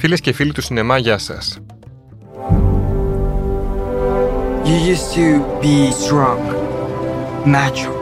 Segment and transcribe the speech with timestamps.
[0.00, 1.34] Φίλε και φίλοι του σινεμά, γεια σα.
[4.66, 5.26] You used to
[5.62, 6.40] be strong,
[7.54, 7.92] macho.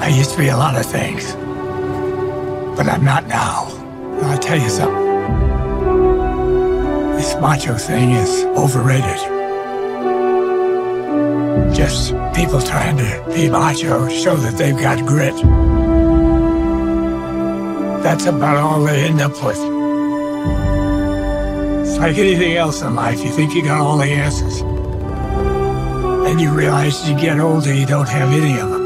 [0.00, 1.24] I used to be a lot of things,
[2.76, 3.56] but I'm not now.
[4.22, 5.06] I'll tell you something.
[7.16, 8.32] This macho thing is
[8.64, 9.20] overrated.
[11.80, 15.36] Just people trying to be macho show that they've got grit.
[18.02, 19.79] That's about all they end up with.
[21.90, 23.18] It's like anything else in life.
[23.24, 24.56] You think you got all the answers.
[26.24, 28.84] Then you realize as you get older, you don't have any of them.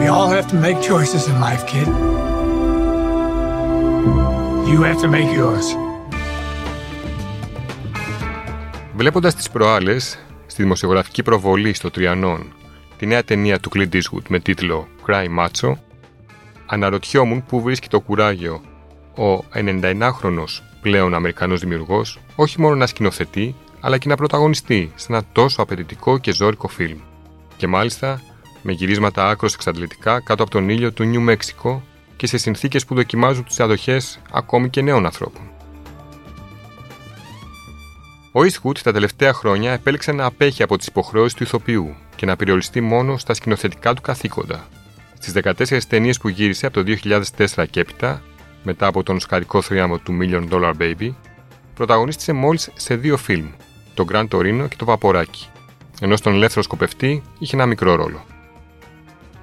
[0.00, 1.88] We all have to make choices in life, kid.
[4.70, 5.66] You have to make yours.
[8.94, 9.98] Βλέποντα τι προάλλε
[10.46, 12.52] στη δημοσιογραφική προβολή στο Τριανόν
[12.96, 15.72] τη νέα ταινία του Clint Eastwood με τίτλο Cry Macho,
[16.66, 18.60] αναρωτιόμουν πού βρίσκει το κουράγιο
[19.17, 25.23] ο 99χρονος πλέον Αμερικανός δημιουργός όχι μόνο να σκηνοθετεί, αλλά και να πρωταγωνιστεί σε ένα
[25.31, 26.97] τόσο απαιτητικό και ζώρικο φιλμ.
[27.57, 28.21] Και μάλιστα
[28.61, 31.83] με γυρίσματα άκρως εξαντλητικά κάτω από τον ήλιο του Νιου Μέξικο
[32.15, 35.41] και σε συνθήκες που δοκιμάζουν τις αδοχές ακόμη και νέων ανθρώπων.
[38.31, 42.35] Ο Eastwood τα τελευταία χρόνια επέλεξε να απέχει από τις υποχρεώσεις του ηθοποιού και να
[42.35, 44.67] περιοριστεί μόνο στα σκηνοθετικά του καθήκοντα.
[45.19, 46.95] Στις 14 ταινίες που γύρισε από το
[47.37, 48.21] 2004 και έπειτα,
[48.65, 51.13] μετά από τον σκαρικό θρίαμο του Million Dollar Baby,
[51.73, 53.47] πρωταγωνίστησε μόλις σε δύο φιλμ,
[53.93, 55.47] το Grand Torino και το Βαποράκι,
[56.01, 58.25] ενώ στον ελεύθερο σκοπευτή είχε ένα μικρό ρόλο.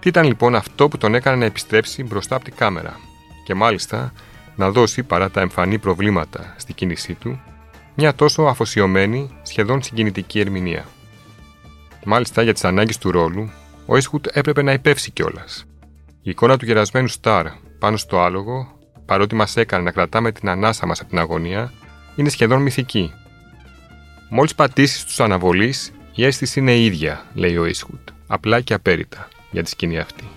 [0.00, 3.00] Τι ήταν λοιπόν αυτό που τον έκανε να επιστρέψει μπροστά από την κάμερα
[3.44, 4.12] και μάλιστα
[4.56, 7.40] να δώσει παρά τα εμφανή προβλήματα στη κίνησή του
[7.94, 10.84] μια τόσο αφοσιωμένη, σχεδόν συγκινητική ερμηνεία.
[12.04, 13.50] Μάλιστα για τις ανάγκες του ρόλου,
[13.86, 15.64] ο Ίσχουτ έπρεπε να υπεύσει κιόλας.
[16.22, 17.46] Η εικόνα του γερασμένου Σταρ
[17.78, 21.72] πάνω στο άλογο, παρότι μας έκανε να κρατάμε την ανάσα μας από την αγωνία,
[22.16, 23.12] είναι σχεδόν μυθική.
[24.28, 25.74] Μόλις πατήσεις τους αναβολή,
[26.14, 30.28] η αίσθηση είναι η ίδια, λέει ο Ίσχουτ, απλά και απέριτα για τη σκηνή αυτή.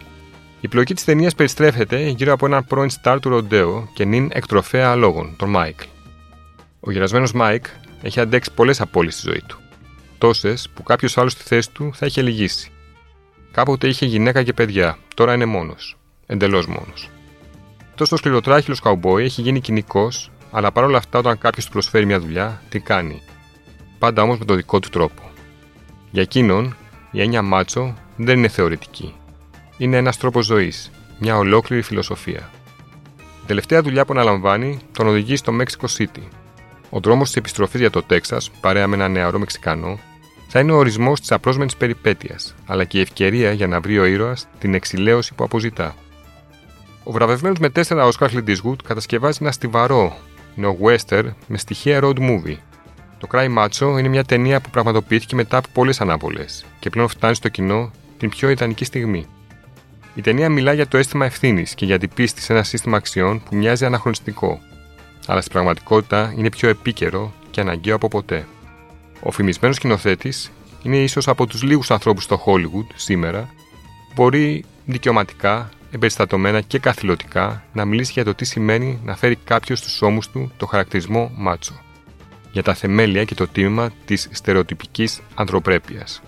[0.61, 4.89] Η πλοκή της ταινίας περιστρέφεται γύρω από έναν πρώην Σταρ του Ροντέο και νυν εκτροφέα
[4.89, 5.83] αλόγων, τον Μάικλ.
[6.79, 7.65] Ο γερασμένος Μάικ
[8.01, 9.57] έχει αντέξει πολλές απώλειες στη ζωή του.
[10.17, 12.71] Τόσες που κάποιος άλλος στη θέση του θα είχε λυγίσει.
[13.51, 15.97] Κάποτε είχε γυναίκα και παιδιά, τώρα είναι μόνος.
[16.25, 17.09] Εντελώς μόνος.
[17.95, 22.61] Τόσο σκληροτράχυλος καουμπόι έχει γίνει κυνικός, αλλά παρόλα αυτά όταν κάποιος του προσφέρει μια δουλειά,
[22.69, 23.21] τι κάνει;
[23.99, 25.21] Πάντα όμως με τον δικό του τρόπο.
[26.11, 26.75] Για εκείνον,
[27.11, 29.15] η έννοια μάτσο δεν είναι θεωρητική.
[29.77, 32.49] Είναι ένας τρόπος ζωής, μια ολόκληρη φιλοσοφία.
[33.17, 36.23] Η τελευταία δουλειά που αναλαμβάνει τον οδηγεί στο Mexico City,
[36.89, 39.99] ο δρόμος της επιστροφής για το Τέξας, παρέα με ένα νεαρό Μεξικανό,
[40.47, 44.05] θα είναι ο ορισμός της απρόσμενη περιπέτειας, αλλά και η ευκαιρία για να βρει ο
[44.05, 45.95] ήρωας την εξηλαίωση που αποζητά.
[47.07, 50.17] Ο βραβευμένος με τέσσερα Oscar Clint Eastwood κατασκευάζει ένα στιβαρό
[50.55, 52.55] νεο-western με στοιχεία road movie.
[53.17, 56.45] Το Cry Macho είναι μια ταινία που πραγματοποιήθηκε μετά από πολλές ανάβολε
[56.79, 59.25] και πλέον φτάνει στο κοινό την πιο ιδανική στιγμή.
[60.15, 63.43] Η ταινία μιλά για το αίσθημα ευθύνης και για την πίστη σε ένα σύστημα αξιών
[63.43, 64.59] που μοιάζει αναχρονιστικό,
[65.27, 68.47] αλλά στην πραγματικότητα είναι πιο επίκαιρο και αναγκαίο από ποτέ.
[69.21, 70.51] Ο φημισμένος σκηνοθέτης
[70.83, 73.49] είναι ίσως από τους λίγους ανθρώπους στο Hollywood σήμερα
[74.07, 79.79] που μπορεί δικαιωματικά, εμπεριστατωμένα και καθηλωτικά να μιλήσει για το τι σημαίνει να φέρει κάποιος
[79.79, 81.73] στους ώμους του το χαρακτηρισμό μάτσο.
[82.51, 86.21] Για τα θεμέλια και το τίμημα της στερεοτυπικής ανθρωπρέπειας.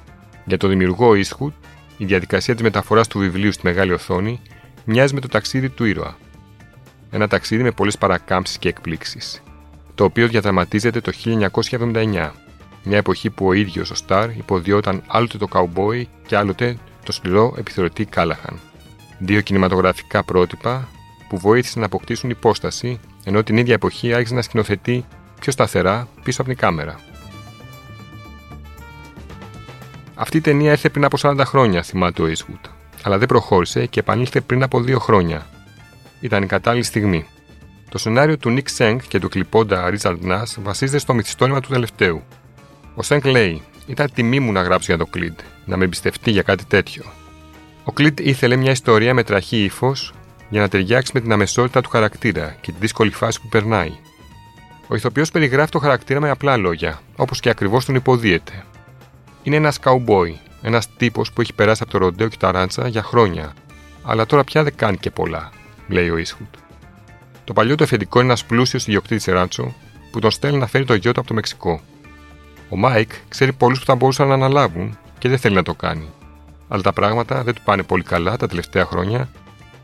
[0.45, 1.51] Για τον δημιουργό Eastwood,
[1.97, 4.41] η διαδικασία της μεταφοράς του βιβλίου στη μεγάλη οθόνη
[4.85, 6.17] μοιάζει με το ταξίδι του ήρωα.
[7.11, 9.43] Ένα ταξίδι με πολλές παρακάμψεις και εκπλήξεις,
[9.95, 12.31] το οποίο διαδραματίζεται το 1979,
[12.83, 17.55] μια εποχή που ο ίδιος ο Σταρ υποδιόταν άλλοτε το καουμπόι και άλλοτε το σκληρό
[17.57, 18.59] επιθεωρητή Κάλαχαν.
[19.17, 20.87] Δύο κινηματογραφικά πρότυπα
[21.29, 25.05] που βοήθησαν να αποκτήσουν υπόσταση, ενώ την ίδια εποχή άρχισε να σκηνοθετεί
[25.39, 26.99] πιο σταθερά πίσω από την κάμερα.
[30.15, 32.69] Αυτή η ταινία έρθε πριν από 40 χρόνια, θυμάται ο Eastwood,
[33.03, 35.45] αλλά δεν προχώρησε και επανήλθε πριν από δύο χρόνια,
[36.19, 37.25] ήταν η κατάλληλη στιγμή.
[37.89, 42.23] Το σενάριο του Νίκ Σέγκ και του κλειπώντα Ρίτσαρντ Νάς βασίζεται στο μυθιστόρημα του τελευταίου.
[42.95, 46.41] Ο Σέγκ λέει: Ήταν τιμή μου να γράψω για το Κλίντ, να με εμπιστευτεί για
[46.41, 47.03] κάτι τέτοιο.
[47.87, 50.13] Ο Κλίντ ήθελε μια ιστορία με τραχή ύφος
[50.49, 53.91] για να ταιριάξει με την αμεσότητα του χαρακτήρα και τη δύσκολη φάση που περνάει.
[54.87, 58.63] Ο ηθοποιός περιγράφει το χαρακτήρα με απλά λόγια, όπως και ακριβώς τον υποδύεται.
[59.43, 63.03] Είναι ένας καουμπόι, ένας τύπος που έχει περάσει από το ροντέο και τα ράντσα για
[63.03, 63.53] χρόνια,
[64.03, 65.49] αλλά τώρα πια δεν κάνει και πολλά
[65.87, 66.55] λέει ο Ίστγουντ.
[67.43, 69.73] Το παλιό του αφεντικό είναι ένας πλούσιος ιδιοκτήτης ράντσο
[70.11, 71.81] που τον στέλνει να φέρει το γιο του από το Μεξικό.
[72.69, 76.09] Ο Μάικ ξέρει πολλούς που θα μπορούσαν να αναλάβουν και δεν θέλει να το κάνει.
[76.67, 79.29] Αλλά τα πράγματα δεν του πάνε πολύ καλά τα τελευταία χρόνια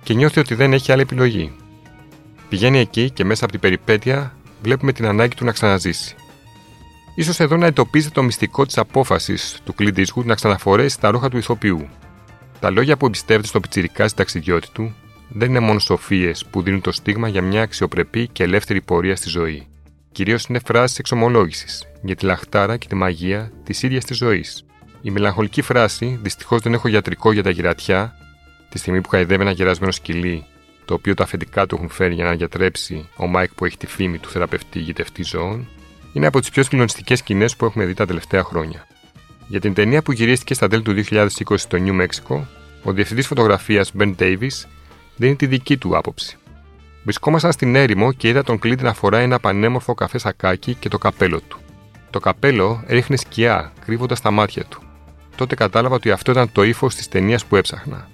[0.04, 1.56] και νιώθει ότι δεν έχει άλλη επιλογή.
[2.50, 6.16] Πηγαίνει εκεί και μέσα από την περιπέτεια βλέπουμε την ανάγκη του να ξαναζήσει.
[7.16, 11.30] Ίσως εδώ να εντοπίζεται το μυστικό της απόφασης του Clint Eastwood να ξαναφορέσει τα ρούχα
[11.30, 11.88] του ηθοποιού.
[12.60, 14.96] Τα λόγια που εμπιστεύεται στο πιτσιρικά ταξιδιώτη του
[15.30, 19.30] δεν είναι μόνο σοφίες που δίνουν το στίγμα για μια αξιοπρεπή και ελεύθερη πορεία στη
[19.30, 19.68] ζωή.
[20.12, 24.66] Κυρίως είναι φράσεις εξομολόγησης για τη λαχτάρα και τη μαγεία της ίδιας της ζωής.
[25.06, 28.16] Η μελαγχολική φράση Δυστυχώς δεν έχω γιατρικό για τα γηρατειά,
[28.70, 30.46] τη στιγμή που χαϊδεύει ένα γερασμένο σκυλί,
[30.86, 33.88] το οποίο τα αφεντικά του έχουν φέρει για να γιατρέψει ο Μάικ που έχει τη
[33.88, 35.68] φήμη του θεραπευτή γητευτή ζώων,
[36.14, 38.88] είναι από τις πιο συγκλονιστικές σκηνές που έχουμε δει τα τελευταία χρόνια.
[39.48, 42.48] Για την ταινία που γυρίστηκε στα τέλη του 2020 στο Νιου Μέξικο,
[42.84, 44.66] ο διευθυντής φωτογραφίας Ben Davis
[45.16, 46.38] δίνει τη δική του άποψη.
[47.04, 50.98] Βρισκόμασταν στην έρημο και είδα τον Κλίντ να φοράει ένα πανέμορφο καφέ σακάκι και το
[50.98, 51.60] καπέλο του.
[52.10, 54.82] Το καπέλο ρίχνει σκιά, κρύβοντας τα μάτια του.
[55.36, 58.08] Τότε κατάλαβα ότι αυτό ήταν το ύφος της ταινίας που έψαχνα.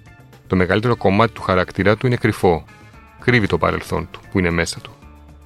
[0.47, 2.63] Το μεγαλύτερο κομμάτι του χαρακτήρα του είναι κρυφό.
[3.19, 4.91] Κρύβει το παρελθόν του, που είναι μέσα του.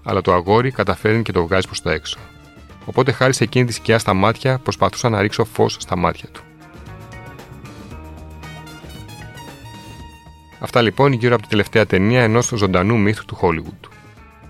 [0.04, 2.18] Αλλά το αγόρι καταφέρνει και το βγάζει προς τα έξω.
[2.86, 6.42] Οπότε χάρη σε εκείνη τη σκιά στα μάτια, προσπαθούσα να ρίξω φως στα μάτια του.
[10.60, 13.90] Αυτά λοιπόν γύρω από τη τελευταία ταινία ενός ζωντανού μύθου του Hollywood.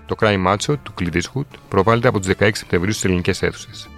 [0.06, 3.88] Το Crime Macho του Clint Eastwood προβάλλεται από τις 16 Σεπτεμβρίου στις ελληνικές αίθουσες.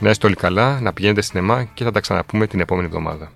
[0.00, 3.30] Να είστε όλοι καλά, να πηγαίνετε σινεμά και θα τα ξαναπούμε την επόμενη εβδομάδα.